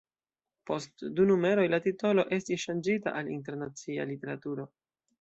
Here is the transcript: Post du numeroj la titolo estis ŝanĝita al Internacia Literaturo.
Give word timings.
Post 0.69 1.03
du 1.19 1.25
numeroj 1.33 1.67
la 1.75 1.81
titolo 1.89 2.27
estis 2.41 2.65
ŝanĝita 2.65 3.17
al 3.23 3.33
Internacia 3.39 4.11
Literaturo. 4.15 4.71